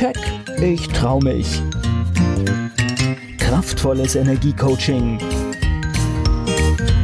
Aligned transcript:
Keck, 0.00 0.16
ich 0.62 0.88
trau 0.88 1.20
mich. 1.20 1.60
Kraftvolles 3.36 4.14
Energiecoaching. 4.14 5.18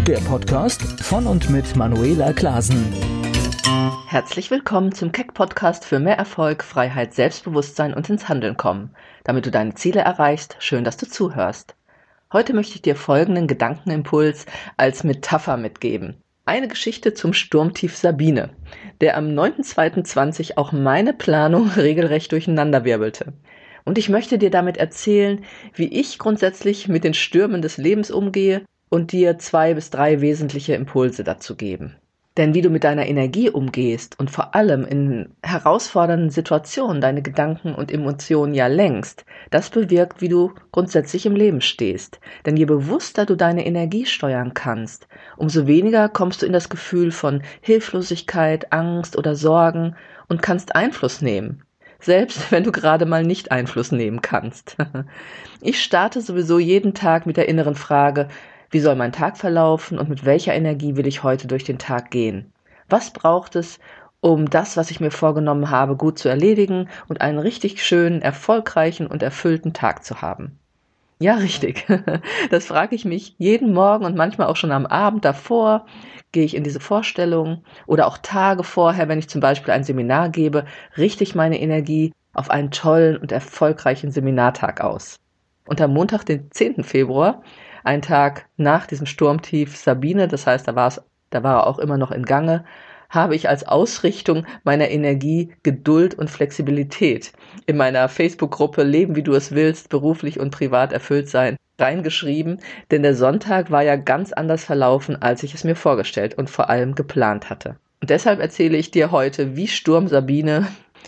Der 0.07 0.17
Podcast 0.21 0.81
von 1.03 1.27
und 1.27 1.51
mit 1.51 1.77
Manuela 1.77 2.33
Klasen. 2.33 2.91
Herzlich 4.07 4.51
willkommen 4.51 4.93
zum 4.93 5.13
Keck 5.13 5.35
Podcast 5.35 5.85
für 5.85 5.99
mehr 5.99 6.17
Erfolg, 6.17 6.65
Freiheit, 6.65 7.13
Selbstbewusstsein 7.13 7.93
und 7.93 8.09
ins 8.09 8.31
Handeln 8.31 8.57
kommen. 8.57 8.95
Damit 9.25 9.45
du 9.45 9.51
deine 9.51 9.75
Ziele 9.75 10.01
erreichst, 10.01 10.57
schön, 10.61 10.83
dass 10.83 10.97
du 10.97 11.07
zuhörst. 11.07 11.75
Heute 12.33 12.55
möchte 12.55 12.77
ich 12.77 12.83
dir 12.83 12.97
folgenden 12.97 13.47
Gedankenimpuls 13.47 14.47
als 14.79 15.05
Metapher 15.05 15.59
mitgeben. 15.59 16.23
Eine 16.49 16.69
Geschichte 16.69 17.13
zum 17.13 17.33
Sturmtief 17.33 17.97
Sabine, 17.97 18.51
der 19.01 19.17
am 19.17 19.31
9.2.20 19.31 20.57
auch 20.57 20.71
meine 20.71 21.13
Planung 21.13 21.71
regelrecht 21.77 22.31
durcheinanderwirbelte. 22.31 23.33
Und 23.85 23.99
ich 23.99 24.09
möchte 24.09 24.39
dir 24.39 24.51
damit 24.51 24.77
erzählen, 24.77 25.45
wie 25.75 25.93
ich 25.93 26.19
grundsätzlich 26.19 26.87
mit 26.87 27.03
den 27.03 27.15
Stürmen 27.15 27.63
des 27.63 27.79
Lebens 27.79 28.13
umgehe 28.13 28.63
und 28.89 29.11
dir 29.11 29.39
zwei 29.39 29.75
bis 29.75 29.91
drei 29.91 30.21
wesentliche 30.21 30.75
Impulse 30.75 31.25
dazu 31.25 31.57
geben. 31.57 31.97
Denn 32.37 32.53
wie 32.53 32.61
du 32.61 32.69
mit 32.69 32.85
deiner 32.85 33.07
Energie 33.07 33.49
umgehst 33.49 34.19
und 34.19 34.31
vor 34.31 34.55
allem 34.55 34.85
in 34.85 35.31
herausfordernden 35.43 36.29
Situationen 36.29 37.01
deine 37.01 37.23
Gedanken 37.23 37.75
und 37.75 37.91
Emotionen 37.91 38.53
ja 38.53 38.67
längst, 38.67 39.25
das 39.51 39.71
bewirkt, 39.71 40.21
wie 40.21 40.29
du 40.29 40.53
grundsätzlich 40.71 41.25
im 41.25 41.35
Leben 41.35 41.63
stehst. 41.63 42.21
Denn 42.45 42.59
je 42.59 42.67
bewusster 42.67 43.25
du 43.25 43.37
deine 43.37 43.65
Energie 43.65 44.05
steuern 44.05 44.53
kannst, 44.53 45.09
umso 45.39 45.67
weniger 45.67 46.11
kommst 46.11 46.43
du 46.43 46.47
in 46.47 46.53
das 46.53 46.69
Gefühl 46.69 47.11
von 47.11 47.43
Hilflosigkeit, 47.63 48.71
Angst 48.71 49.17
oder 49.17 49.35
Sorgen 49.35 49.97
und 50.29 50.43
kannst 50.43 50.77
Einfluss 50.77 51.23
nehmen. 51.23 51.63
Selbst 52.01 52.51
wenn 52.53 52.65
du 52.65 52.73
gerade 52.73 53.07
mal 53.07 53.23
nicht 53.23 53.51
Einfluss 53.51 53.93
nehmen 53.93 54.21
kannst. 54.21 54.77
Ich 55.63 55.83
starte 55.83 56.21
sowieso 56.21 56.59
jeden 56.59 56.93
Tag 56.93 57.27
mit 57.27 57.39
der 57.39 57.49
inneren 57.49 57.75
Frage, 57.75 58.29
wie 58.77 58.81
soll 58.81 58.95
mein 58.95 59.13
Tag 59.13 59.39
verlaufen 59.39 59.99
und 59.99 60.11
mit 60.11 60.27
welcher 60.27 60.53
Energie 60.53 60.97
will 60.97 61.07
ich 61.07 61.23
heute 61.23 61.47
durch 61.47 61.65
den 61.65 61.79
Tag 61.79 62.11
gehen? 62.11 62.53
Was 62.91 63.11
braucht 63.11 63.57
es, 63.57 63.79
um 64.21 64.51
das, 64.51 64.77
was 64.77 64.91
ich 64.91 65.01
mir 65.01 65.11
vorgenommen 65.11 65.71
habe, 65.71 65.97
gut 65.97 66.19
zu 66.19 66.29
erledigen 66.29 66.91
und 67.09 67.23
einen 67.23 67.39
richtig 67.39 67.83
schönen, 67.83 68.21
erfolgreichen 68.21 69.07
und 69.07 69.23
erfüllten 69.23 69.73
Tag 69.73 70.05
zu 70.05 70.21
haben? 70.21 70.59
Ja, 71.19 71.37
richtig. 71.37 71.87
Das 72.51 72.67
frage 72.67 72.95
ich 72.95 73.07
mich 73.07 73.35
jeden 73.39 73.73
Morgen 73.73 74.05
und 74.05 74.15
manchmal 74.15 74.49
auch 74.49 74.57
schon 74.57 74.73
am 74.73 74.85
Abend 74.85 75.25
davor. 75.25 75.87
Gehe 76.33 76.45
ich 76.45 76.55
in 76.55 76.63
diese 76.63 76.81
Vorstellung 76.81 77.65
oder 77.87 78.07
auch 78.07 78.19
Tage 78.19 78.63
vorher, 78.63 79.09
wenn 79.09 79.19
ich 79.19 79.31
zum 79.31 79.41
Beispiel 79.41 79.73
ein 79.73 79.85
Seminar 79.85 80.29
gebe, 80.29 80.67
richte 80.99 81.25
ich 81.25 81.35
meine 81.35 81.59
Energie 81.59 82.13
auf 82.35 82.51
einen 82.51 82.71
tollen 82.73 83.17
und 83.17 83.33
erfolgreichen 83.33 84.11
Seminartag 84.11 84.83
aus. 84.83 85.17
Und 85.67 85.81
am 85.81 85.93
Montag, 85.93 86.25
den 86.25 86.51
10. 86.51 86.85
Februar, 86.85 87.43
ein 87.85 88.03
Tag 88.03 88.47
nach 88.57 88.87
diesem 88.87 89.07
Sturmtief 89.07 89.77
Sabine, 89.77 90.29
das 90.29 90.47
heißt, 90.47 90.67
da 90.67 90.75
war 90.75 90.89
es, 90.89 91.03
da 91.31 91.43
war 91.43 91.61
er 91.61 91.67
auch 91.67 91.79
immer 91.79 91.99
noch 91.99 92.11
in 92.11 92.25
Gange, 92.25 92.65
habe 93.09 93.37
ich 93.37 93.49
als 93.49 93.67
Ausrichtung 93.67 94.47
meiner 94.65 94.91
Energie 94.91 95.53
Geduld 95.63 96.15
und 96.15 96.31
Flexibilität 96.31 97.33
in 97.67 97.77
meiner 97.77 98.09
Facebook-Gruppe 98.09 98.83
Leben, 98.83 99.17
wie 99.17 99.23
du 99.23 99.35
es 99.35 99.53
willst, 99.53 99.89
beruflich 99.89 100.41
und 100.41 100.51
privat 100.51 100.93
erfüllt 100.93 101.29
sein, 101.29 101.57
reingeschrieben, 101.79 102.61
denn 102.91 103.03
der 103.03 103.15
Sonntag 103.15 103.71
war 103.71 103.83
ja 103.83 103.97
ganz 103.97 104.33
anders 104.33 104.65
verlaufen, 104.65 105.21
als 105.21 105.43
ich 105.43 105.55
es 105.55 105.65
mir 105.65 105.77
vorgestellt 105.77 106.37
und 106.37 106.51
vor 106.51 106.71
allem 106.71 106.95
geplant 106.95 107.51
hatte. 107.51 107.77
Und 108.01 108.11
deshalb 108.11 108.41
erzähle 108.41 108.77
ich 108.77 108.91
dir 108.91 109.11
heute, 109.11 109.57
wie 109.57 109.69
Sturm 109.69 110.09
Sabine 110.09 110.67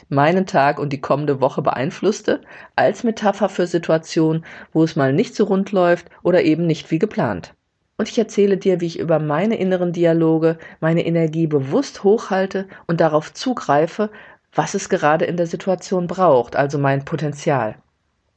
meinen 0.08 0.46
Tag 0.46 0.78
und 0.78 0.92
die 0.92 1.00
kommende 1.00 1.40
Woche 1.40 1.62
beeinflusste, 1.62 2.40
als 2.76 3.04
Metapher 3.04 3.48
für 3.48 3.66
Situationen, 3.66 4.44
wo 4.72 4.84
es 4.84 4.96
mal 4.96 5.12
nicht 5.12 5.34
so 5.34 5.44
rund 5.44 5.72
läuft 5.72 6.08
oder 6.22 6.42
eben 6.42 6.66
nicht 6.66 6.90
wie 6.90 6.98
geplant. 6.98 7.54
Und 7.96 8.08
ich 8.08 8.18
erzähle 8.18 8.56
dir, 8.56 8.80
wie 8.80 8.86
ich 8.86 8.98
über 8.98 9.18
meine 9.18 9.56
inneren 9.56 9.92
Dialoge 9.92 10.58
meine 10.80 11.04
Energie 11.04 11.46
bewusst 11.46 12.04
hochhalte 12.04 12.68
und 12.86 13.00
darauf 13.00 13.34
zugreife, 13.34 14.10
was 14.54 14.74
es 14.74 14.88
gerade 14.88 15.24
in 15.24 15.36
der 15.36 15.46
Situation 15.46 16.06
braucht, 16.06 16.56
also 16.56 16.78
mein 16.78 17.04
Potenzial. 17.04 17.74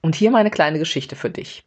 Und 0.01 0.16
hier 0.16 0.31
meine 0.31 0.50
kleine 0.50 0.79
Geschichte 0.79 1.16
für 1.16 1.29
dich. 1.29 1.63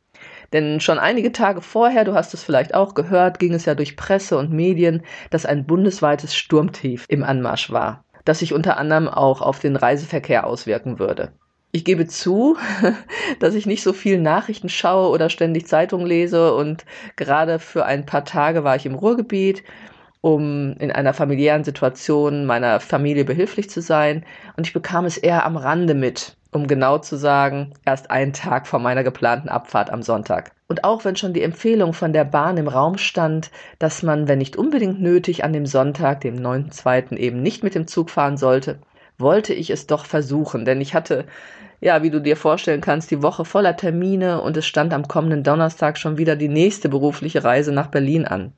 Denn 0.53 0.81
schon 0.81 0.99
einige 0.99 1.33
Tage 1.33 1.61
vorher, 1.61 2.05
du 2.05 2.15
hast 2.15 2.34
es 2.34 2.43
vielleicht 2.43 2.75
auch 2.75 2.95
gehört, 2.95 3.39
ging 3.39 3.55
es 3.55 3.65
ja 3.65 3.75
durch 3.75 3.97
Presse 3.97 4.37
und 4.39 4.53
Medien, 4.53 5.03
dass 5.31 5.47
ein 5.47 5.65
bundesweites 5.65 6.34
Sturmtief 6.34 7.07
im 7.09 7.23
Anmarsch 7.23 7.71
war 7.71 8.03
das 8.25 8.39
sich 8.39 8.53
unter 8.53 8.77
anderem 8.79 9.09
auch 9.09 9.41
auf 9.41 9.59
den 9.59 9.77
Reiseverkehr 9.77 10.47
auswirken 10.47 10.99
würde. 10.99 11.33
Ich 11.73 11.85
gebe 11.85 12.07
zu, 12.07 12.57
dass 13.41 13.55
ich 13.55 13.67
nicht 13.67 13.83
so 13.83 13.93
viel 13.93 14.21
Nachrichten 14.21 14.69
schaue 14.69 15.11
oder 15.11 15.29
ständig 15.29 15.67
Zeitung 15.67 16.07
lese 16.07 16.55
und 16.55 16.84
gerade 17.17 17.59
für 17.59 17.84
ein 17.84 18.07
paar 18.07 18.25
Tage 18.25 18.63
war 18.65 18.77
ich 18.77 18.87
im 18.87 18.95
Ruhrgebiet, 18.95 19.65
um 20.21 20.75
in 20.79 20.91
einer 20.91 21.13
familiären 21.13 21.65
Situation 21.65 22.47
meiner 22.47 22.81
Familie 22.81 23.25
behilflich 23.25 23.69
zu 23.69 23.83
sein 23.83 24.25
und 24.57 24.67
ich 24.67 24.73
bekam 24.73 25.05
es 25.05 25.17
eher 25.17 25.45
am 25.45 25.57
Rande 25.57 25.95
mit, 25.95 26.37
um 26.54 26.69
genau 26.69 26.98
zu 26.98 27.16
sagen, 27.16 27.72
erst 27.84 28.12
einen 28.12 28.32
Tag 28.32 28.69
vor 28.69 28.78
meiner 28.78 29.03
geplanten 29.03 29.48
Abfahrt 29.48 29.91
am 29.91 30.03
Sonntag. 30.03 30.53
Und 30.69 30.84
auch 30.84 31.04
wenn 31.04 31.16
schon 31.16 31.32
die 31.32 31.42
Empfehlung 31.42 31.92
von 31.92 32.12
der 32.12 32.25
Bahn 32.25 32.56
im 32.56 32.69
Raum 32.69 32.97
stand, 32.97 33.50
dass 33.81 34.04
man, 34.04 34.28
wenn 34.28 34.38
nicht 34.38 34.56
unbedingt 34.56 35.03
nötig, 35.03 35.42
an 35.42 35.53
dem 35.53 35.66
Sonntag, 35.66 36.20
dem 36.20 36.37
9.2. 36.37 37.16
eben 37.16 37.42
nicht 37.42 37.65
mit 37.65 37.75
dem 37.75 37.88
Zug 37.88 38.09
fahren 38.09 38.37
sollte, 38.37 38.78
wollte 39.19 39.53
ich 39.53 39.70
es 39.70 39.88
doch 39.88 40.06
versuchen, 40.06 40.65
denn 40.65 40.81
ich 40.81 40.94
hatte, 40.94 41.25
ja, 41.81 42.04
wie 42.04 42.10
du 42.10 42.20
dir 42.20 42.37
vorstellen 42.37 42.81
kannst, 42.81 43.10
die 43.10 43.22
Woche 43.22 43.44
voller 43.44 43.76
Termine 43.76 44.41
und 44.41 44.56
es 44.56 44.65
stand 44.65 44.94
am 44.94 45.09
kommenden 45.09 45.42
Donnerstag 45.42 45.98
schon 45.98 46.19
wieder 46.19 46.36
die 46.36 46.48
nächste 46.48 46.88
berufliche 46.88 47.42
Reise 47.42 47.72
nach 47.72 47.88
Berlin 47.88 48.26
an. 48.26 48.53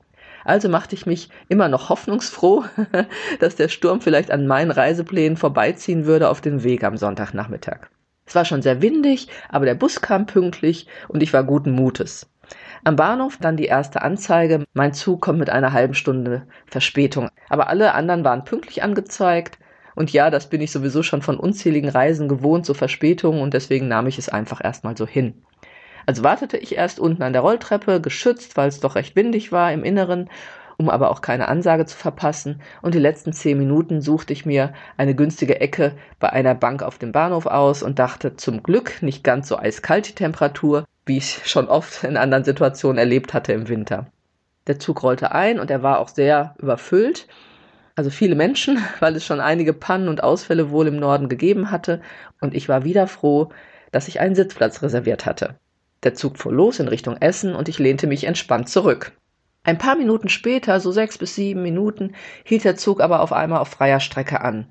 Also 0.47 0.69
machte 0.69 0.95
ich 0.95 1.07
mich 1.07 1.29
immer 1.49 1.69
noch 1.69 1.89
hoffnungsfroh, 1.89 2.65
dass 3.41 3.57
der 3.57 3.69
Sturm 3.69 4.01
vielleicht 4.01 4.31
an 4.31 4.47
meinen 4.47 4.71
Reiseplänen 4.71 5.37
vorbeiziehen 5.37 6.07
würde 6.07 6.31
auf 6.31 6.41
den 6.41 6.63
Weg 6.63 6.85
am 6.85 6.97
Sonntagnachmittag. 6.97 7.89
Es 8.27 8.37
war 8.37 8.45
schon 8.45 8.63
sehr 8.63 8.81
windig, 8.81 9.29
aber 9.49 9.65
der 9.65 9.75
Bus 9.75 10.01
kam 10.01 10.27
pünktlich 10.27 10.87
und 11.09 11.23
ich 11.25 11.33
war 11.33 11.43
guten 11.43 11.73
Mutes. 11.73 12.31
Am 12.85 12.95
Bahnhof 12.95 13.39
dann 13.41 13.57
die 13.57 13.65
erste 13.65 14.03
Anzeige, 14.03 14.65
mein 14.73 14.95
Zug 14.95 15.21
kommt 15.21 15.41
mit 15.41 15.51
einer 15.51 15.73
halben 15.73 15.95
Stunde 15.95 16.47
Verspätung. 16.67 17.29
Aber 17.49 17.69
alle 17.69 17.95
anderen 17.95 18.23
waren 18.23 18.45
pünktlich 18.45 18.85
angezeigt. 18.85 19.59
Und 19.97 20.13
ja, 20.13 20.31
das 20.31 20.49
bin 20.49 20.61
ich 20.61 20.71
sowieso 20.71 21.03
schon 21.03 21.23
von 21.23 21.39
unzähligen 21.39 21.89
Reisen 21.89 22.29
gewohnt, 22.29 22.67
so 22.67 22.75
Verspätungen, 22.75 23.41
und 23.41 23.53
deswegen 23.53 23.89
nahm 23.89 24.07
ich 24.07 24.19
es 24.19 24.29
einfach 24.29 24.63
erstmal 24.63 24.97
so 24.97 25.09
hin. 25.09 25.43
Also 26.07 26.23
wartete 26.23 26.57
ich 26.57 26.77
erst 26.77 27.01
unten 27.01 27.23
an 27.23 27.33
der 27.33 27.43
Rolltreppe, 27.43 28.01
geschützt, 28.01 28.57
weil 28.57 28.69
es 28.69 28.81
doch 28.81 28.95
recht 28.95 29.17
windig 29.17 29.51
war 29.51 29.73
im 29.73 29.83
Inneren, 29.83 30.31
um 30.77 30.89
aber 30.89 31.11
auch 31.11 31.21
keine 31.21 31.49
Ansage 31.49 31.87
zu 31.87 31.97
verpassen, 31.97 32.61
und 32.83 32.95
die 32.95 33.01
letzten 33.01 33.33
zehn 33.33 33.59
Minuten 33.59 34.01
suchte 34.01 34.33
ich 34.33 34.47
mir 34.47 34.73
eine 34.97 35.15
günstige 35.15 35.61
Ecke 35.61 35.93
bei 36.21 36.31
einer 36.31 36.55
Bank 36.55 36.83
auf 36.83 36.99
dem 36.99 37.13
Bahnhof 37.13 37.47
aus 37.47 37.83
und 37.83 37.99
dachte, 37.99 38.37
zum 38.37 38.63
Glück 38.63 39.03
nicht 39.03 39.25
ganz 39.25 39.49
so 39.49 39.59
eiskalt 39.59 40.09
die 40.09 40.15
Temperatur, 40.15 40.85
wie 41.07 41.19
ich 41.19 41.41
schon 41.45 41.69
oft 41.69 42.05
in 42.05 42.17
anderen 42.17 42.45
Situationen 42.45 42.99
erlebt 42.99 43.35
hatte 43.35 43.53
im 43.53 43.69
Winter. 43.69 44.07
Der 44.67 44.79
Zug 44.79 45.03
rollte 45.03 45.33
ein 45.33 45.59
und 45.59 45.71
er 45.71 45.83
war 45.83 45.99
auch 45.99 46.09
sehr 46.09 46.55
überfüllt. 46.59 47.27
Also 47.95 48.11
viele 48.11 48.35
Menschen, 48.35 48.79
weil 49.01 49.17
es 49.17 49.25
schon 49.25 49.41
einige 49.41 49.73
Pannen 49.73 50.09
und 50.09 50.23
Ausfälle 50.23 50.71
wohl 50.71 50.87
im 50.87 50.97
Norden 50.97 51.29
gegeben 51.29 51.71
hatte, 51.71 52.01
und 52.41 52.55
ich 52.55 52.69
war 52.69 52.85
wieder 52.85 53.07
froh, 53.07 53.49
dass 53.93 54.09
ich 54.09 54.21
einen 54.21 54.35
Sitzplatz 54.35 54.83
reserviert 54.83 55.25
hatte. 55.27 55.57
Der 56.03 56.15
Zug 56.15 56.39
fuhr 56.39 56.53
los 56.53 56.79
in 56.79 56.89
Richtung 56.89 57.17
Essen 57.17 57.55
und 57.55 57.69
ich 57.69 57.79
lehnte 57.79 58.07
mich 58.07 58.25
entspannt 58.25 58.69
zurück. 58.69 59.13
Ein 59.65 59.79
paar 59.79 59.97
Minuten 59.97 60.29
später, 60.29 60.79
so 60.79 60.93
sechs 60.93 61.19
bis 61.19 61.35
sieben 61.35 61.63
Minuten, 61.63 62.15
hielt 62.45 62.65
der 62.65 62.77
Zug 62.77 63.01
aber 63.01 63.21
auf 63.21 63.33
einmal 63.33 63.61
auf 63.61 63.69
freier 63.69 63.99
Strecke 63.99 64.41
an. 64.41 64.67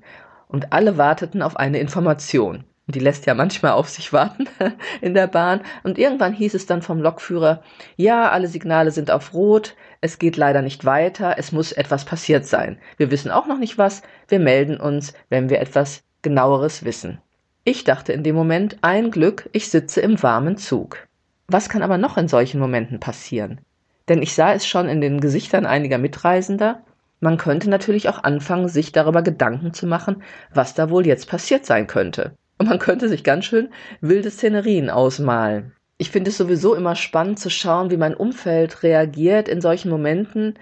Und 0.48 0.72
alle 0.72 0.96
warteten 0.96 1.42
auf 1.42 1.56
eine 1.56 1.80
Information. 1.80 2.64
Die 2.88 3.00
lässt 3.00 3.26
ja 3.26 3.34
manchmal 3.34 3.72
auf 3.72 3.88
sich 3.88 4.12
warten 4.12 4.48
in 5.00 5.12
der 5.12 5.26
Bahn. 5.26 5.60
Und 5.82 5.98
irgendwann 5.98 6.32
hieß 6.32 6.54
es 6.54 6.66
dann 6.66 6.82
vom 6.82 7.02
Lokführer, 7.02 7.62
ja, 7.96 8.30
alle 8.30 8.46
Signale 8.46 8.92
sind 8.92 9.10
auf 9.10 9.34
Rot, 9.34 9.74
es 10.00 10.18
geht 10.18 10.36
leider 10.36 10.62
nicht 10.62 10.84
weiter, 10.84 11.34
es 11.36 11.50
muss 11.50 11.72
etwas 11.72 12.04
passiert 12.04 12.46
sein. 12.46 12.78
Wir 12.96 13.10
wissen 13.10 13.30
auch 13.30 13.46
noch 13.46 13.58
nicht 13.58 13.76
was, 13.76 14.02
wir 14.28 14.38
melden 14.38 14.78
uns, 14.78 15.14
wenn 15.28 15.50
wir 15.50 15.60
etwas 15.60 16.04
genaueres 16.22 16.84
wissen. 16.84 17.20
Ich 17.64 17.82
dachte 17.82 18.12
in 18.12 18.22
dem 18.22 18.36
Moment, 18.36 18.78
ein 18.82 19.10
Glück, 19.10 19.48
ich 19.52 19.68
sitze 19.68 20.00
im 20.00 20.22
warmen 20.22 20.56
Zug. 20.56 21.05
Was 21.48 21.68
kann 21.68 21.82
aber 21.82 21.98
noch 21.98 22.16
in 22.16 22.28
solchen 22.28 22.60
Momenten 22.60 23.00
passieren? 23.00 23.60
Denn 24.08 24.22
ich 24.22 24.34
sah 24.34 24.52
es 24.52 24.66
schon 24.66 24.88
in 24.88 25.00
den 25.00 25.20
Gesichtern 25.20 25.66
einiger 25.66 25.98
Mitreisender, 25.98 26.82
man 27.20 27.38
könnte 27.38 27.70
natürlich 27.70 28.08
auch 28.08 28.24
anfangen, 28.24 28.68
sich 28.68 28.92
darüber 28.92 29.22
Gedanken 29.22 29.72
zu 29.72 29.86
machen, 29.86 30.22
was 30.52 30.74
da 30.74 30.90
wohl 30.90 31.06
jetzt 31.06 31.28
passiert 31.28 31.64
sein 31.64 31.86
könnte. 31.86 32.32
Und 32.58 32.68
man 32.68 32.78
könnte 32.78 33.08
sich 33.08 33.24
ganz 33.24 33.46
schön 33.46 33.70
wilde 34.00 34.30
Szenerien 34.30 34.90
ausmalen. 34.90 35.72
Ich 35.98 36.10
finde 36.10 36.30
es 36.30 36.36
sowieso 36.36 36.74
immer 36.74 36.94
spannend 36.94 37.38
zu 37.38 37.48
schauen, 37.48 37.90
wie 37.90 37.96
mein 37.96 38.14
Umfeld 38.14 38.82
reagiert 38.82 39.48
in 39.48 39.62
solchen 39.62 39.88
Momenten, 39.88 40.58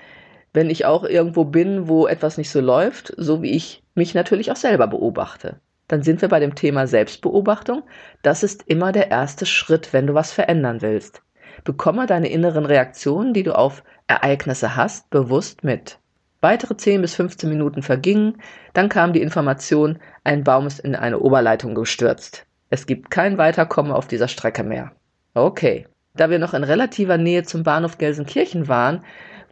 wenn 0.52 0.70
ich 0.70 0.84
auch 0.84 1.02
irgendwo 1.02 1.44
bin, 1.44 1.88
wo 1.88 2.06
etwas 2.06 2.38
nicht 2.38 2.50
so 2.50 2.60
läuft, 2.60 3.12
so 3.16 3.42
wie 3.42 3.50
ich 3.50 3.82
mich 3.96 4.14
natürlich 4.14 4.52
auch 4.52 4.56
selber 4.56 4.86
beobachte. 4.86 5.56
Dann 5.88 6.02
sind 6.02 6.22
wir 6.22 6.28
bei 6.28 6.40
dem 6.40 6.54
Thema 6.54 6.86
Selbstbeobachtung. 6.86 7.82
Das 8.22 8.42
ist 8.42 8.64
immer 8.66 8.92
der 8.92 9.10
erste 9.10 9.46
Schritt, 9.46 9.92
wenn 9.92 10.06
du 10.06 10.14
was 10.14 10.32
verändern 10.32 10.82
willst. 10.82 11.22
Bekomme 11.62 12.06
deine 12.06 12.30
inneren 12.30 12.66
Reaktionen, 12.66 13.34
die 13.34 13.42
du 13.42 13.56
auf 13.56 13.84
Ereignisse 14.06 14.76
hast, 14.76 15.10
bewusst 15.10 15.64
mit. 15.64 15.98
Weitere 16.40 16.76
10 16.76 17.00
bis 17.00 17.14
15 17.14 17.48
Minuten 17.48 17.82
vergingen, 17.82 18.36
dann 18.74 18.88
kam 18.88 19.12
die 19.12 19.22
Information, 19.22 19.98
ein 20.24 20.44
Baum 20.44 20.66
ist 20.66 20.78
in 20.78 20.94
eine 20.94 21.20
Oberleitung 21.20 21.74
gestürzt. 21.74 22.46
Es 22.68 22.86
gibt 22.86 23.10
kein 23.10 23.38
Weiterkommen 23.38 23.92
auf 23.92 24.06
dieser 24.06 24.28
Strecke 24.28 24.62
mehr. 24.62 24.92
Okay. 25.34 25.86
Da 26.16 26.30
wir 26.30 26.38
noch 26.38 26.54
in 26.54 26.62
relativer 26.62 27.18
Nähe 27.18 27.42
zum 27.42 27.64
Bahnhof 27.64 27.98
Gelsenkirchen 27.98 28.68
waren, 28.68 29.02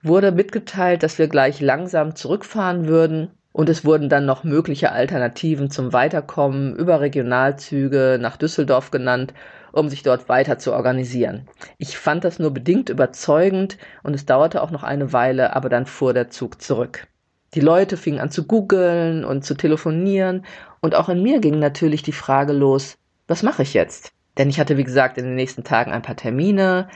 wurde 0.03 0.33
mitgeteilt, 0.33 1.03
dass 1.03 1.19
wir 1.19 1.29
gleich 1.29 1.61
langsam 1.61 2.15
zurückfahren 2.15 2.87
würden 2.87 3.31
und 3.53 3.69
es 3.69 3.85
wurden 3.85 4.09
dann 4.09 4.27
noch 4.27 4.45
mögliche 4.45 4.93
Alternativen 4.93 5.71
zum 5.71 5.93
Weiterkommen 5.93 6.75
über 6.75 7.01
Regionalzüge 7.01 8.19
nach 8.21 8.37
Düsseldorf 8.37 8.91
genannt, 8.91 9.35
um 9.73 9.89
sich 9.89 10.03
dort 10.03 10.29
weiter 10.29 10.59
zu 10.59 10.73
organisieren. 10.73 11.49
Ich 11.79 11.99
fand 11.99 12.25
das 12.25 12.39
nur 12.39 12.51
bedingt 12.53 12.89
überzeugend 12.89 13.79
und 14.03 14.15
es 14.15 14.27
dauerte 14.27 14.63
auch 14.63 14.71
noch 14.71 14.83
eine 14.83 15.13
Weile, 15.13 15.55
aber 15.55 15.69
dann 15.69 15.87
fuhr 15.87 16.13
der 16.15 16.31
Zug 16.31 16.61
zurück. 16.63 17.07
Die 17.55 17.61
Leute 17.61 17.97
fingen 17.97 18.21
an 18.21 18.31
zu 18.31 18.47
googeln 18.47 19.25
und 19.25 19.45
zu 19.45 19.55
telefonieren 19.55 20.45
und 20.81 20.95
auch 20.95 21.09
in 21.09 21.23
mir 21.23 21.41
ging 21.41 21.59
natürlich 21.59 22.03
die 22.03 22.13
Frage 22.13 22.53
los, 22.53 22.97
was 23.29 23.43
mache 23.43 23.63
ich 23.63 23.75
jetzt? 23.75 24.13
Denn 24.39 24.49
ich 24.49 24.59
hatte, 24.59 24.79
wie 24.79 24.85
gesagt, 24.85 25.19
in 25.19 25.25
den 25.25 25.35
nächsten 25.35 25.65
Tagen 25.65 25.93
ein 25.93 26.03
paar 26.03 26.17
Termine. 26.17 26.89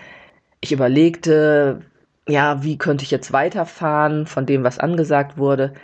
Ich 0.60 0.72
überlegte, 0.72 1.82
ja, 2.26 2.62
wie 2.62 2.78
könnte 2.78 3.04
ich 3.04 3.10
jetzt 3.10 3.32
weiterfahren 3.32 4.26
von 4.26 4.46
dem, 4.46 4.64
was 4.64 4.78
angesagt 4.78 5.36
wurde. 5.36 5.74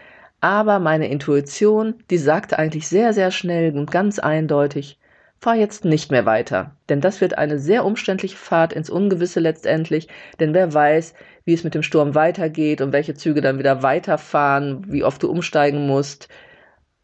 Aber 0.43 0.81
meine 0.81 1.09
Intuition, 1.09 1.95
die 2.11 2.19
sagte 2.19 2.59
eigentlich 2.59 2.89
sehr, 2.89 3.13
sehr 3.13 3.31
schnell 3.31 3.79
und 3.79 3.93
ganz 3.93 4.19
eindeutig, 4.19 4.99
fahr 5.39 5.55
jetzt 5.55 5.85
nicht 5.85 6.11
mehr 6.11 6.27
weiter. 6.27 6.77
Denn 6.89 7.01
das 7.01 7.21
wird 7.21 7.39
eine 7.39 7.61
sehr 7.61 7.85
umständliche 7.85 8.37
Fahrt 8.37 8.73
ins 8.73 8.91
Ungewisse 8.91 9.39
letztendlich, 9.39 10.09
denn 10.41 10.53
wer 10.53 10.75
weiß, 10.75 11.15
wie 11.45 11.55
es 11.55 11.63
mit 11.63 11.75
dem 11.77 11.85
Sturm 11.85 12.17
weitergeht 12.17 12.81
und 12.81 12.93
welche 12.93 13.15
Züge 13.15 13.41
dann 13.41 13.61
wieder 13.61 13.85
weiterfahren, 13.85 14.85
wie 14.89 15.05
oft 15.05 15.23
du 15.23 15.31
umsteigen 15.31 15.87
musst. 15.87 16.29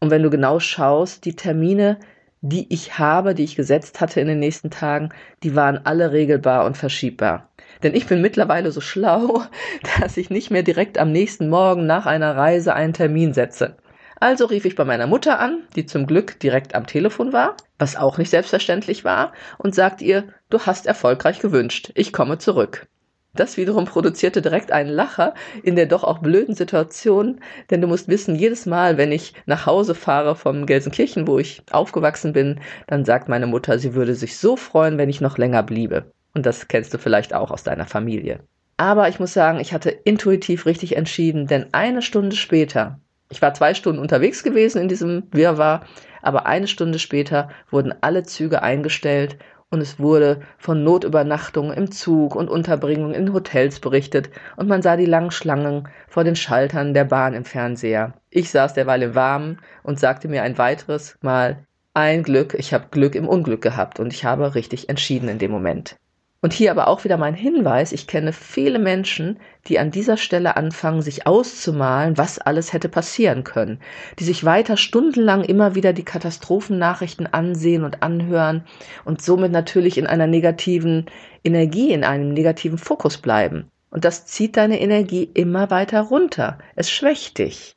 Und 0.01 0.11
wenn 0.11 0.23
du 0.23 0.29
genau 0.29 0.59
schaust, 0.59 1.23
die 1.23 1.35
Termine, 1.37 1.97
die 2.41 2.73
ich 2.73 2.99
habe, 2.99 3.35
die 3.35 3.45
ich 3.45 3.55
gesetzt 3.55 4.01
hatte 4.01 4.19
in 4.19 4.27
den 4.27 4.39
nächsten 4.39 4.69
Tagen, 4.69 5.09
die 5.43 5.55
waren 5.55 5.77
alle 5.85 6.11
regelbar 6.11 6.65
und 6.65 6.75
verschiebbar. 6.75 7.49
Denn 7.83 7.95
ich 7.95 8.07
bin 8.07 8.21
mittlerweile 8.21 8.71
so 8.71 8.81
schlau, 8.81 9.43
dass 10.01 10.17
ich 10.17 10.29
nicht 10.29 10.51
mehr 10.51 10.63
direkt 10.63 10.97
am 10.97 11.11
nächsten 11.11 11.49
Morgen 11.49 11.85
nach 11.85 12.05
einer 12.05 12.35
Reise 12.35 12.73
einen 12.73 12.93
Termin 12.93 13.33
setze. 13.33 13.77
Also 14.19 14.45
rief 14.45 14.65
ich 14.65 14.75
bei 14.75 14.83
meiner 14.83 15.07
Mutter 15.07 15.39
an, 15.39 15.63
die 15.75 15.85
zum 15.85 16.05
Glück 16.05 16.39
direkt 16.41 16.75
am 16.75 16.85
Telefon 16.85 17.31
war, 17.31 17.55
was 17.77 17.95
auch 17.95 18.17
nicht 18.17 18.29
selbstverständlich 18.29 19.05
war, 19.05 19.31
und 19.57 19.73
sagte 19.73 20.03
ihr, 20.03 20.25
du 20.49 20.59
hast 20.59 20.87
erfolgreich 20.87 21.39
gewünscht, 21.39 21.91
ich 21.95 22.11
komme 22.11 22.37
zurück. 22.37 22.87
Das 23.33 23.55
wiederum 23.55 23.85
produzierte 23.85 24.41
direkt 24.41 24.73
einen 24.73 24.89
Lacher 24.89 25.33
in 25.63 25.77
der 25.77 25.85
doch 25.85 26.03
auch 26.03 26.17
blöden 26.17 26.55
Situation, 26.55 27.39
denn 27.69 27.79
du 27.79 27.87
musst 27.87 28.09
wissen, 28.09 28.35
jedes 28.35 28.65
Mal, 28.65 28.97
wenn 28.97 29.13
ich 29.13 29.33
nach 29.45 29.65
Hause 29.65 29.95
fahre 29.95 30.35
vom 30.35 30.65
Gelsenkirchen, 30.65 31.27
wo 31.27 31.39
ich 31.39 31.61
aufgewachsen 31.71 32.33
bin, 32.33 32.59
dann 32.87 33.05
sagt 33.05 33.29
meine 33.29 33.47
Mutter, 33.47 33.79
sie 33.79 33.93
würde 33.93 34.15
sich 34.15 34.37
so 34.37 34.57
freuen, 34.57 34.97
wenn 34.97 35.09
ich 35.09 35.21
noch 35.21 35.37
länger 35.37 35.63
bliebe. 35.63 36.11
Und 36.33 36.45
das 36.45 36.67
kennst 36.67 36.93
du 36.93 36.97
vielleicht 36.97 37.33
auch 37.33 37.51
aus 37.51 37.63
deiner 37.63 37.85
Familie. 37.85 38.39
Aber 38.77 39.09
ich 39.09 39.19
muss 39.19 39.33
sagen, 39.33 39.59
ich 39.59 39.73
hatte 39.73 39.89
intuitiv 39.89 40.65
richtig 40.65 40.95
entschieden, 40.95 41.47
denn 41.47 41.73
eine 41.73 42.01
Stunde 42.01 42.35
später, 42.35 42.99
ich 43.29 43.41
war 43.41 43.53
zwei 43.53 43.73
Stunden 43.73 44.01
unterwegs 44.01 44.41
gewesen 44.41 44.81
in 44.81 44.87
diesem 44.87 45.23
Wirrwarr, 45.31 45.85
aber 46.21 46.45
eine 46.45 46.67
Stunde 46.67 46.97
später 46.99 47.49
wurden 47.69 47.93
alle 48.01 48.23
Züge 48.23 48.63
eingestellt 48.63 49.37
und 49.69 49.81
es 49.81 49.99
wurde 49.99 50.41
von 50.57 50.83
Notübernachtungen 50.83 51.75
im 51.75 51.91
Zug 51.91 52.35
und 52.35 52.49
Unterbringung 52.49 53.13
in 53.13 53.33
Hotels 53.33 53.79
berichtet 53.79 54.29
und 54.55 54.67
man 54.67 54.81
sah 54.81 54.97
die 54.97 55.05
langen 55.05 55.31
Schlangen 55.31 55.87
vor 56.07 56.23
den 56.23 56.35
Schaltern 56.35 56.93
der 56.93 57.05
Bahn 57.05 57.33
im 57.33 57.45
Fernseher. 57.45 58.13
Ich 58.29 58.49
saß 58.49 58.73
derweil 58.73 59.03
im 59.03 59.15
Warmen 59.15 59.59
und 59.83 59.99
sagte 59.99 60.27
mir 60.27 60.43
ein 60.43 60.57
weiteres 60.57 61.17
Mal, 61.21 61.65
ein 61.93 62.23
Glück, 62.23 62.53
ich 62.57 62.73
habe 62.73 62.87
Glück 62.91 63.15
im 63.15 63.27
Unglück 63.27 63.61
gehabt 63.61 63.99
und 63.99 64.13
ich 64.13 64.25
habe 64.25 64.55
richtig 64.55 64.89
entschieden 64.89 65.27
in 65.27 65.37
dem 65.37 65.51
Moment. 65.51 65.97
Und 66.41 66.53
hier 66.53 66.71
aber 66.71 66.87
auch 66.87 67.03
wieder 67.03 67.17
mein 67.17 67.33
Hinweis, 67.33 67.91
ich 67.91 68.07
kenne 68.07 68.31
viele 68.31 68.79
Menschen, 68.79 69.39
die 69.67 69.77
an 69.77 69.91
dieser 69.91 70.15
Stelle 70.15 70.55
anfangen, 70.55 71.01
sich 71.01 71.27
auszumalen, 71.27 72.17
was 72.17 72.39
alles 72.39 72.71
hätte 72.71 72.87
passieren 72.87 73.43
können, 73.43 73.81
die 74.19 74.23
sich 74.23 74.45
weiter 74.45 74.77
stundenlang 74.77 75.43
immer 75.43 75.75
wieder 75.75 75.91
die 75.91 76.05
Katastrophennachrichten 76.05 77.27
ansehen 77.27 77.83
und 77.83 78.03
anhören 78.03 78.63
und 79.03 79.21
somit 79.21 79.51
natürlich 79.51 79.97
in 79.97 80.07
einer 80.07 80.27
negativen 80.27 81.07
Energie, 81.43 81.91
in 81.91 82.05
einem 82.05 82.33
negativen 82.33 82.77
Fokus 82.77 83.17
bleiben. 83.17 83.69
Und 83.91 84.05
das 84.05 84.25
zieht 84.25 84.55
deine 84.55 84.79
Energie 84.79 85.29
immer 85.33 85.69
weiter 85.71 86.01
runter. 86.01 86.59
Es 86.75 86.89
schwächt 86.89 87.37
dich. 87.39 87.75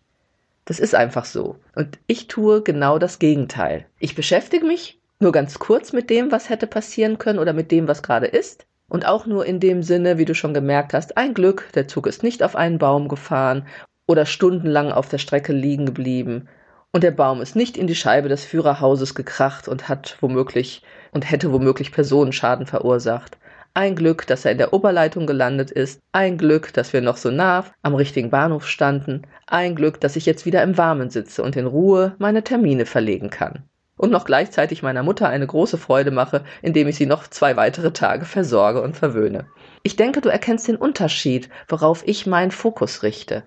Das 0.67 0.79
ist 0.79 0.94
einfach 0.94 1.25
so. 1.25 1.56
Und 1.75 1.99
ich 2.06 2.29
tue 2.29 2.62
genau 2.62 2.99
das 2.99 3.19
Gegenteil. 3.19 3.87
Ich 3.99 4.15
beschäftige 4.15 4.65
mich 4.65 5.00
nur 5.22 5.32
ganz 5.32 5.58
kurz 5.58 5.92
mit 5.92 6.10
dem, 6.10 6.30
was 6.32 6.50
hätte 6.50 6.66
passieren 6.66 7.16
können 7.16 7.38
oder 7.38 7.52
mit 7.52 7.70
dem, 7.70 7.88
was 7.88 8.02
gerade 8.02 8.26
ist. 8.26 8.66
Und 8.88 9.06
auch 9.06 9.24
nur 9.24 9.46
in 9.46 9.60
dem 9.60 9.82
Sinne, 9.82 10.19
wie 10.19 10.26
du 10.26 10.34
schon 10.34 10.52
gemerkt 10.52 10.92
hast, 10.92 11.16
ein 11.16 11.32
Glück, 11.32 11.70
der 11.74 11.88
Zug 11.88 12.06
ist 12.06 12.22
nicht 12.22 12.42
auf 12.42 12.56
einen 12.56 12.78
Baum 12.78 13.08
gefahren 13.08 13.66
oder 14.06 14.26
stundenlang 14.26 14.92
auf 14.92 15.08
der 15.08 15.19
Strecke 15.19 15.52
liegen 15.54 15.86
geblieben. 15.86 16.48
Und 16.90 17.04
der 17.04 17.12
Baum 17.12 17.40
ist 17.40 17.56
nicht 17.56 17.78
in 17.78 17.86
die 17.86 17.94
Scheibe 17.94 18.28
des 18.28 18.44
Führerhauses 18.44 19.14
gekracht 19.14 19.66
und 19.69 19.88
hat 19.88 20.19
womöglich 20.20 20.82
und 21.12 21.30
hätte 21.30 21.52
womöglich 21.52 21.92
Personenschaden 21.92 22.66
verursacht. 22.66 23.38
Ein 23.72 23.96
Glück, 23.96 24.26
dass 24.26 24.44
er 24.44 24.52
in 24.52 24.58
der 24.58 24.74
Oberleitung 24.74 25.26
gelandet 25.26 25.70
ist. 25.70 26.02
Ein 26.12 26.36
Glück, 26.36 26.74
dass 26.74 26.92
wir 26.92 27.00
noch 27.00 27.16
so 27.16 27.30
nah 27.30 27.64
am 27.80 27.94
richtigen 27.94 28.28
Bahnhof 28.28 28.69
standen. 28.69 29.22
Ein 29.46 29.74
Glück, 29.74 30.00
dass 30.00 30.16
ich 30.16 30.26
jetzt 30.26 30.44
wieder 30.44 30.62
im 30.62 30.76
Warmen 30.76 31.08
sitze 31.08 31.42
und 31.42 31.56
in 31.56 31.66
Ruhe 31.66 32.14
meine 32.19 32.44
Termine 32.44 32.84
verlegen 32.84 33.30
kann 33.30 33.64
und 33.97 34.11
noch 34.11 34.25
gleichzeitig 34.25 34.83
meiner 34.83 35.03
Mutter 35.03 35.29
eine 35.29 35.47
große 35.47 35.79
Freude 35.79 36.11
mache, 36.11 36.44
indem 36.62 36.89
ich 36.89 36.97
sie 36.97 37.06
noch 37.06 37.27
zwei 37.29 37.56
weitere 37.56 37.93
Tage 37.93 38.25
versorge 38.25 38.83
und 38.83 38.97
verwöhne. 38.97 39.47
Ich 39.83 39.97
denke, 39.97 40.21
du 40.21 40.29
erkennst 40.29 40.69
den 40.69 40.77
Unterschied, 40.77 41.49
worauf 41.69 42.06
ich 42.06 42.27
meinen 42.27 42.50
Fokus 42.50 43.03
richte. 43.03 43.44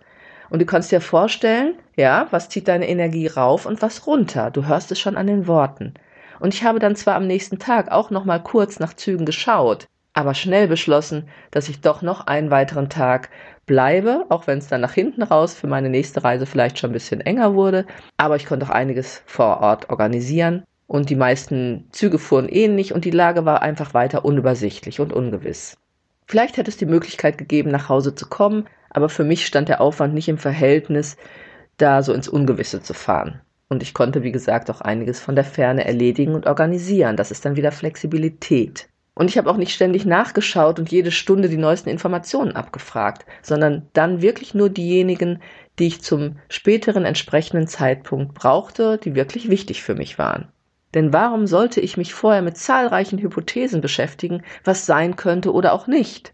Und 0.50 0.60
du 0.60 0.66
kannst 0.66 0.92
dir 0.92 1.02
vorstellen, 1.02 1.76
ja, 1.96 2.28
was 2.32 2.50
zieht 2.50 2.68
deine 2.68 2.88
Energie 2.88 3.28
rauf 3.28 3.66
und 3.66 3.82
was 3.82 4.06
runter. 4.06 4.52
Du 4.52 4.66
hörst 4.68 4.92
es 4.92 5.00
schon 5.00 5.18
an 5.18 5.28
den 5.28 5.48
Worten. 5.48 5.96
Und 6.40 6.54
ich 6.54 6.64
habe 6.64 6.80
dann 6.80 6.96
zwar 6.96 7.16
am 7.16 7.28
nächsten 7.28 7.60
Tag 7.60 7.92
auch 7.92 8.10
noch 8.10 8.26
mal 8.26 8.40
kurz 8.40 8.80
nach 8.80 8.94
Zügen 8.94 9.26
geschaut, 9.26 9.88
aber 10.16 10.34
schnell 10.34 10.68
beschlossen, 10.68 11.28
dass 11.52 11.70
ich 11.70 11.82
doch 11.82 12.02
noch 12.02 12.26
einen 12.26 12.50
weiteren 12.50 12.90
Tag 12.90 13.30
bleibe, 13.66 14.26
auch 14.30 14.48
wenn 14.48 14.58
es 14.58 14.68
dann 14.68 14.82
nach 14.82 14.94
hinten 14.94 15.22
raus 15.22 15.54
für 15.54 15.68
meine 15.68 15.90
nächste 15.90 16.24
Reise 16.24 16.46
vielleicht 16.46 16.80
schon 16.80 16.90
ein 16.92 16.94
bisschen 16.94 17.22
enger 17.22 17.54
wurde. 17.54 17.86
Aber 18.18 18.38
ich 18.38 18.46
konnte 18.46 18.66
auch 18.66 18.72
einiges 18.72 19.22
vor 19.26 19.60
Ort 19.60 19.90
organisieren 19.90 20.64
und 20.88 21.10
die 21.10 21.16
meisten 21.16 21.90
Züge 21.92 22.18
fuhren 22.18 22.48
ähnlich 22.48 22.94
und 22.94 23.04
die 23.04 23.12
Lage 23.12 23.44
war 23.44 23.62
einfach 23.62 23.94
weiter 23.94 24.24
unübersichtlich 24.24 25.02
und 25.02 25.12
ungewiss. 25.12 25.78
Vielleicht 26.28 26.56
hätte 26.58 26.72
es 26.72 26.78
die 26.78 26.86
Möglichkeit 26.86 27.38
gegeben, 27.38 27.70
nach 27.70 27.90
Hause 27.90 28.16
zu 28.16 28.28
kommen, 28.28 28.68
aber 28.90 29.10
für 29.10 29.26
mich 29.26 29.46
stand 29.46 29.68
der 29.68 29.82
Aufwand 29.82 30.14
nicht 30.14 30.30
im 30.30 30.38
Verhältnis, 30.38 31.18
da 31.76 32.02
so 32.02 32.14
ins 32.14 32.30
Ungewisse 32.30 32.82
zu 32.82 32.94
fahren. 32.94 33.42
Und 33.68 33.84
ich 33.84 33.94
konnte, 33.94 34.24
wie 34.24 34.32
gesagt, 34.32 34.72
auch 34.72 34.80
einiges 34.80 35.20
von 35.20 35.36
der 35.36 35.44
Ferne 35.44 35.86
erledigen 35.86 36.36
und 36.36 36.48
organisieren. 36.48 37.18
Das 37.18 37.32
ist 37.32 37.44
dann 37.44 37.58
wieder 37.58 37.74
Flexibilität. 37.74 38.88
Und 39.16 39.30
ich 39.30 39.38
habe 39.38 39.50
auch 39.50 39.56
nicht 39.56 39.74
ständig 39.74 40.06
nachgeschaut 40.06 40.78
und 40.78 40.92
jede 40.92 41.10
Stunde 41.10 41.48
die 41.48 41.58
neuesten 41.58 41.90
Informationen 41.90 42.52
abgefragt, 42.52 43.26
sondern 43.42 43.88
dann 43.94 44.22
wirklich 44.22 44.54
nur 44.54 44.70
diejenigen, 44.70 45.42
die 45.80 45.88
ich 45.88 46.02
zum 46.02 46.38
späteren 46.50 47.06
entsprechenden 47.06 47.68
Zeitpunkt 47.68 48.34
brauchte, 48.34 48.98
die 48.98 49.16
wirklich 49.16 49.50
wichtig 49.50 49.84
für 49.84 49.96
mich 49.96 50.20
waren. 50.20 50.50
Denn 50.94 51.14
warum 51.14 51.48
sollte 51.48 51.80
ich 51.80 51.96
mich 51.96 52.14
vorher 52.14 52.42
mit 52.42 52.58
zahlreichen 52.58 53.20
Hypothesen 53.20 53.82
beschäftigen, 53.82 54.44
was 54.66 54.86
sein 54.86 55.16
könnte 55.16 55.54
oder 55.54 55.72
auch 55.74 55.88
nicht? 55.88 56.34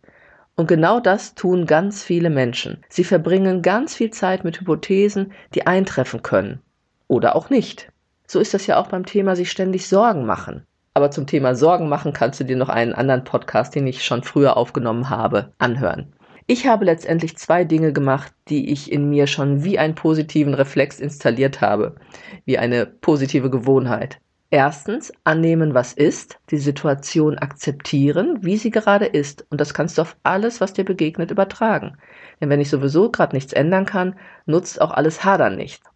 Und 0.56 0.68
genau 0.68 1.00
das 1.00 1.36
tun 1.36 1.66
ganz 1.68 2.04
viele 2.04 2.30
Menschen. 2.30 2.84
Sie 2.90 3.04
verbringen 3.04 3.62
ganz 3.62 3.96
viel 3.96 4.12
Zeit 4.12 4.44
mit 4.44 4.60
Hypothesen, 4.60 5.34
die 5.54 5.66
eintreffen 5.66 6.24
können. 6.24 6.62
Oder 7.08 7.36
auch 7.36 7.50
nicht. 7.50 7.92
So 8.28 8.40
ist 8.40 8.54
das 8.54 8.68
ja 8.68 8.78
auch 8.78 8.88
beim 8.88 9.06
Thema 9.06 9.36
sich 9.36 9.52
ständig 9.52 9.88
Sorgen 9.88 10.26
machen. 10.26 10.66
Aber 10.94 11.10
zum 11.10 11.26
Thema 11.26 11.56
Sorgen 11.56 11.88
machen 11.88 12.12
kannst 12.12 12.40
du 12.40 12.44
dir 12.44 12.58
noch 12.58 12.68
einen 12.68 12.94
anderen 12.94 13.24
Podcast, 13.24 13.76
den 13.76 13.88
ich 13.88 14.04
schon 14.04 14.24
früher 14.24 14.58
aufgenommen 14.58 15.10
habe, 15.10 15.54
anhören. 15.58 16.14
Ich 16.48 16.68
habe 16.68 16.84
letztendlich 16.84 17.38
zwei 17.38 17.64
Dinge 17.64 17.94
gemacht, 17.94 18.34
die 18.50 18.72
ich 18.72 18.92
in 18.92 19.10
mir 19.10 19.28
schon 19.28 19.64
wie 19.64 19.80
einen 19.80 19.96
positiven 19.96 20.54
Reflex 20.54 21.00
installiert 21.00 21.62
habe, 21.62 21.96
wie 22.44 22.58
eine 22.58 22.86
positive 22.86 23.50
Gewohnheit. 23.50 24.20
Erstens, 24.50 25.14
annehmen, 25.24 25.74
was 25.74 25.94
ist, 25.94 26.40
die 26.50 26.58
Situation 26.58 27.38
akzeptieren, 27.38 28.40
wie 28.42 28.58
sie 28.58 28.70
gerade 28.70 29.06
ist. 29.06 29.46
Und 29.50 29.62
das 29.62 29.74
kannst 29.74 29.98
du 29.98 30.02
auf 30.02 30.18
alles, 30.24 30.60
was 30.60 30.74
dir 30.74 30.84
begegnet, 30.84 31.32
übertragen. 31.32 31.96
Denn 32.42 32.50
wenn 32.50 32.60
ich 32.60 32.70
sowieso 32.70 33.10
gerade 33.10 33.34
nichts 33.34 33.54
ändern 33.54 33.86
kann, 33.86 34.16
nutzt 34.46 34.82
auch 34.82 34.92
alles 34.92 35.24
Hadern 35.24 35.56
nichts. 35.56 35.90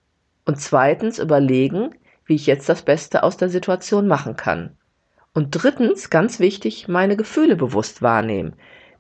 Und 0.46 0.62
zweitens, 0.62 1.20
überlegen, 1.20 1.96
wie 2.26 2.36
ich 2.36 2.46
jetzt 2.46 2.70
das 2.70 2.84
Beste 2.84 3.24
aus 3.24 3.36
der 3.36 3.50
Situation 3.50 4.08
machen 4.08 4.38
kann. 4.38 4.78
Und 5.36 5.50
drittens, 5.52 6.10
ganz 6.10 6.40
wichtig, 6.40 6.88
meine 6.88 7.18
Gefühle 7.18 7.58
bewusst 7.58 8.02
wahrnehmen, 8.02 8.54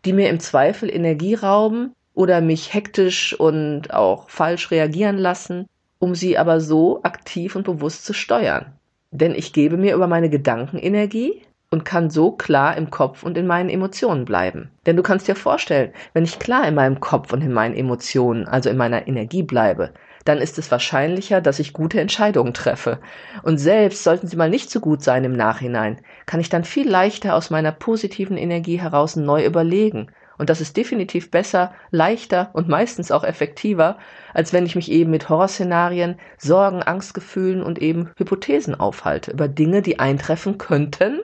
die 0.03 0.11
mir 0.11 0.29
im 0.29 0.41
Zweifel 0.41 0.93
Energie 0.93 1.33
rauben 1.33 1.93
oder 2.13 2.41
mich 2.41 2.73
hektisch 2.73 3.39
und 3.39 3.93
auch 3.93 4.29
falsch 4.29 4.69
reagieren 4.69 5.17
lassen, 5.17 5.65
um 5.97 6.13
sie 6.13 6.37
aber 6.37 6.59
so 6.59 7.01
aktiv 7.03 7.55
und 7.55 7.63
bewusst 7.63 8.05
zu 8.05 8.11
steuern. 8.11 8.73
Denn 9.11 9.33
ich 9.33 9.53
gebe 9.53 9.77
mir 9.77 9.95
über 9.95 10.07
meine 10.07 10.29
Gedanken 10.29 10.77
Energie 10.77 11.41
und 11.71 11.85
kann 11.85 12.09
so 12.09 12.31
klar 12.31 12.75
im 12.75 12.91
Kopf 12.91 13.23
und 13.23 13.37
in 13.37 13.47
meinen 13.47 13.69
Emotionen 13.69 14.25
bleiben. 14.25 14.71
Denn 14.85 14.97
du 14.97 15.03
kannst 15.03 15.29
dir 15.29 15.35
vorstellen, 15.35 15.93
wenn 16.13 16.25
ich 16.25 16.37
klar 16.37 16.67
in 16.67 16.75
meinem 16.75 16.99
Kopf 16.99 17.31
und 17.31 17.41
in 17.43 17.53
meinen 17.53 17.75
Emotionen, 17.75 18.45
also 18.45 18.69
in 18.69 18.75
meiner 18.75 19.07
Energie 19.07 19.43
bleibe, 19.43 19.93
dann 20.25 20.39
ist 20.39 20.57
es 20.57 20.71
wahrscheinlicher, 20.71 21.39
dass 21.39 21.59
ich 21.59 21.71
gute 21.71 22.01
Entscheidungen 22.01 22.53
treffe. 22.53 22.99
Und 23.43 23.57
selbst 23.57 24.03
sollten 24.03 24.27
sie 24.27 24.35
mal 24.35 24.49
nicht 24.49 24.69
so 24.69 24.79
gut 24.79 25.01
sein 25.01 25.23
im 25.23 25.33
Nachhinein, 25.33 26.01
kann 26.25 26.39
ich 26.39 26.49
dann 26.49 26.65
viel 26.65 26.89
leichter 26.89 27.35
aus 27.35 27.49
meiner 27.51 27.71
positiven 27.71 28.35
Energie 28.35 28.81
heraus 28.81 29.15
neu 29.15 29.45
überlegen. 29.45 30.11
Und 30.37 30.49
das 30.49 30.59
ist 30.59 30.75
definitiv 30.75 31.31
besser, 31.31 31.73
leichter 31.91 32.49
und 32.53 32.67
meistens 32.67 33.11
auch 33.11 33.23
effektiver, 33.23 33.97
als 34.33 34.51
wenn 34.51 34.65
ich 34.65 34.75
mich 34.75 34.91
eben 34.91 35.11
mit 35.11 35.29
Horrorszenarien, 35.29 36.19
Sorgen, 36.37 36.83
Angstgefühlen 36.83 37.63
und 37.63 37.79
eben 37.79 38.11
Hypothesen 38.17 38.75
aufhalte 38.75 39.31
über 39.31 39.47
Dinge, 39.47 39.81
die 39.81 39.99
eintreffen 39.99 40.57
könnten 40.57 41.21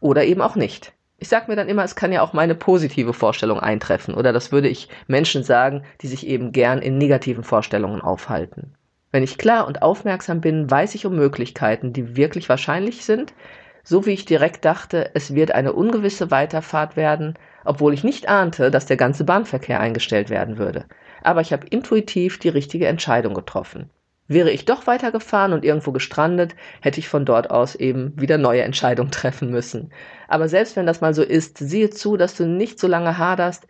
oder 0.00 0.24
eben 0.24 0.40
auch 0.40 0.56
nicht. 0.56 0.93
Ich 1.18 1.28
sage 1.28 1.46
mir 1.48 1.56
dann 1.56 1.68
immer, 1.68 1.84
es 1.84 1.96
kann 1.96 2.12
ja 2.12 2.22
auch 2.22 2.32
meine 2.32 2.54
positive 2.54 3.14
Vorstellung 3.14 3.60
eintreffen 3.60 4.14
oder 4.14 4.32
das 4.32 4.52
würde 4.52 4.68
ich 4.68 4.88
Menschen 5.06 5.42
sagen, 5.42 5.84
die 6.02 6.08
sich 6.08 6.26
eben 6.26 6.52
gern 6.52 6.80
in 6.80 6.98
negativen 6.98 7.44
Vorstellungen 7.44 8.00
aufhalten. 8.00 8.74
Wenn 9.10 9.22
ich 9.22 9.38
klar 9.38 9.66
und 9.66 9.80
aufmerksam 9.80 10.40
bin, 10.40 10.70
weiß 10.70 10.94
ich 10.96 11.06
um 11.06 11.14
Möglichkeiten, 11.14 11.92
die 11.92 12.16
wirklich 12.16 12.48
wahrscheinlich 12.48 13.04
sind, 13.04 13.32
so 13.84 14.06
wie 14.06 14.10
ich 14.10 14.24
direkt 14.24 14.64
dachte, 14.64 15.10
es 15.14 15.34
wird 15.34 15.52
eine 15.52 15.72
ungewisse 15.72 16.30
Weiterfahrt 16.30 16.96
werden, 16.96 17.38
obwohl 17.64 17.94
ich 17.94 18.02
nicht 18.02 18.28
ahnte, 18.28 18.70
dass 18.70 18.86
der 18.86 18.96
ganze 18.96 19.24
Bahnverkehr 19.24 19.78
eingestellt 19.78 20.30
werden 20.30 20.58
würde. 20.58 20.86
Aber 21.22 21.42
ich 21.42 21.52
habe 21.52 21.66
intuitiv 21.68 22.38
die 22.38 22.48
richtige 22.48 22.88
Entscheidung 22.88 23.34
getroffen. 23.34 23.88
Wäre 24.26 24.50
ich 24.50 24.64
doch 24.64 24.86
weitergefahren 24.86 25.52
und 25.52 25.64
irgendwo 25.64 25.92
gestrandet, 25.92 26.56
hätte 26.80 26.98
ich 26.98 27.08
von 27.08 27.26
dort 27.26 27.50
aus 27.50 27.74
eben 27.74 28.18
wieder 28.18 28.38
neue 28.38 28.62
Entscheidungen 28.62 29.10
treffen 29.12 29.50
müssen. 29.50 29.92
Aber 30.28 30.48
selbst 30.48 30.76
wenn 30.76 30.86
das 30.86 31.00
mal 31.00 31.14
so 31.14 31.22
ist, 31.22 31.58
siehe 31.58 31.90
zu, 31.90 32.16
dass 32.16 32.34
du 32.34 32.46
nicht 32.46 32.78
so 32.78 32.86
lange 32.86 33.18
haderst, 33.18 33.66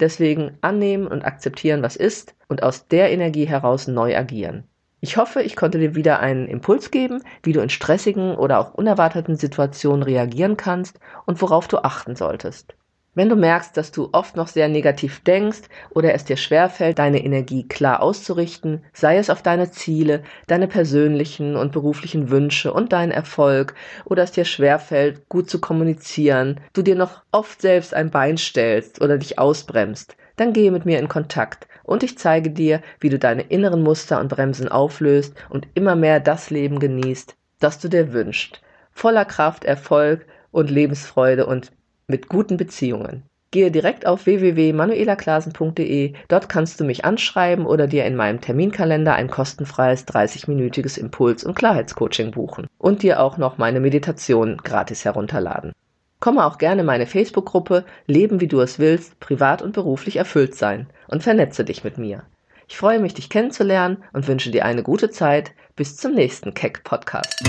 deswegen 0.00 0.56
annehmen 0.62 1.06
und 1.06 1.24
akzeptieren, 1.24 1.82
was 1.82 1.96
ist 1.96 2.34
und 2.48 2.62
aus 2.62 2.88
der 2.88 3.10
Energie 3.10 3.44
heraus 3.44 3.86
neu 3.86 4.16
agieren. 4.16 4.64
Ich 5.02 5.16
hoffe, 5.16 5.42
ich 5.42 5.56
konnte 5.56 5.78
dir 5.78 5.94
wieder 5.94 6.20
einen 6.20 6.46
Impuls 6.46 6.90
geben, 6.90 7.22
wie 7.42 7.52
du 7.52 7.60
in 7.60 7.70
stressigen 7.70 8.34
oder 8.34 8.58
auch 8.58 8.74
unerwarteten 8.74 9.36
Situationen 9.36 10.02
reagieren 10.02 10.56
kannst 10.56 11.00
und 11.24 11.40
worauf 11.40 11.68
du 11.68 11.78
achten 11.78 12.16
solltest. 12.16 12.74
Wenn 13.20 13.28
du 13.28 13.36
merkst, 13.36 13.76
dass 13.76 13.92
du 13.92 14.08
oft 14.12 14.34
noch 14.34 14.48
sehr 14.48 14.68
negativ 14.68 15.22
denkst 15.22 15.64
oder 15.90 16.14
es 16.14 16.24
dir 16.24 16.38
schwerfällt, 16.38 16.98
deine 16.98 17.22
Energie 17.22 17.68
klar 17.68 18.00
auszurichten, 18.00 18.82
sei 18.94 19.18
es 19.18 19.28
auf 19.28 19.42
deine 19.42 19.70
Ziele, 19.70 20.22
deine 20.46 20.66
persönlichen 20.66 21.54
und 21.54 21.70
beruflichen 21.70 22.30
Wünsche 22.30 22.72
und 22.72 22.94
deinen 22.94 23.12
Erfolg 23.12 23.74
oder 24.06 24.22
es 24.22 24.32
dir 24.32 24.46
schwerfällt, 24.46 25.28
gut 25.28 25.50
zu 25.50 25.60
kommunizieren, 25.60 26.60
du 26.72 26.80
dir 26.80 26.94
noch 26.94 27.22
oft 27.30 27.60
selbst 27.60 27.92
ein 27.92 28.10
Bein 28.10 28.38
stellst 28.38 29.02
oder 29.02 29.18
dich 29.18 29.38
ausbremst, 29.38 30.16
dann 30.36 30.54
gehe 30.54 30.70
mit 30.70 30.86
mir 30.86 30.98
in 30.98 31.08
Kontakt 31.08 31.68
und 31.82 32.02
ich 32.02 32.16
zeige 32.16 32.48
dir, 32.48 32.80
wie 33.00 33.10
du 33.10 33.18
deine 33.18 33.42
inneren 33.42 33.82
Muster 33.82 34.18
und 34.18 34.28
Bremsen 34.28 34.68
auflöst 34.68 35.34
und 35.50 35.68
immer 35.74 35.94
mehr 35.94 36.20
das 36.20 36.48
Leben 36.48 36.78
genießt, 36.78 37.36
das 37.58 37.78
du 37.80 37.88
dir 37.88 38.14
wünschst. 38.14 38.62
Voller 38.92 39.26
Kraft, 39.26 39.66
Erfolg 39.66 40.24
und 40.52 40.70
Lebensfreude 40.70 41.44
und 41.44 41.70
mit 42.10 42.28
guten 42.28 42.56
Beziehungen. 42.56 43.22
Gehe 43.52 43.72
direkt 43.72 44.06
auf 44.06 44.26
www.manuelaklasen.de. 44.26 46.12
Dort 46.28 46.48
kannst 46.48 46.78
du 46.78 46.84
mich 46.84 47.04
anschreiben 47.04 47.66
oder 47.66 47.88
dir 47.88 48.04
in 48.04 48.14
meinem 48.14 48.40
Terminkalender 48.40 49.14
ein 49.14 49.28
kostenfreies 49.28 50.06
30-minütiges 50.06 50.98
Impuls- 50.98 51.42
und 51.42 51.54
Klarheitscoaching 51.54 52.30
buchen 52.30 52.68
und 52.78 53.02
dir 53.02 53.20
auch 53.20 53.38
noch 53.38 53.58
meine 53.58 53.80
Meditation 53.80 54.58
gratis 54.58 55.04
herunterladen. 55.04 55.72
Komme 56.20 56.44
auch 56.44 56.58
gerne 56.58 56.82
in 56.82 56.86
meine 56.86 57.06
Facebook-Gruppe 57.06 57.84
Leben 58.06 58.40
wie 58.40 58.46
du 58.46 58.60
es 58.60 58.78
willst, 58.78 59.18
privat 59.18 59.62
und 59.62 59.72
beruflich 59.72 60.16
erfüllt 60.16 60.54
sein 60.54 60.86
und 61.08 61.24
vernetze 61.24 61.64
dich 61.64 61.82
mit 61.82 61.98
mir. 61.98 62.22
Ich 62.68 62.76
freue 62.76 63.00
mich, 63.00 63.14
dich 63.14 63.30
kennenzulernen 63.30 64.04
und 64.12 64.28
wünsche 64.28 64.52
dir 64.52 64.64
eine 64.64 64.84
gute 64.84 65.10
Zeit. 65.10 65.50
Bis 65.74 65.96
zum 65.96 66.14
nächsten 66.14 66.54
Keck 66.54 66.84
Podcast. 66.84 67.42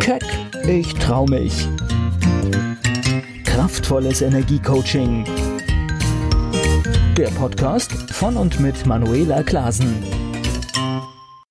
Keck, 0.00 0.24
ich 0.66 0.94
trau 0.94 1.26
mich 1.26 1.68
Kraftvolles 3.66 4.22
Energiecoaching. 4.22 5.24
Der 7.16 7.30
Podcast 7.30 7.90
von 8.12 8.36
und 8.36 8.60
mit 8.60 8.86
Manuela 8.86 9.42
Klasen. 9.42 10.15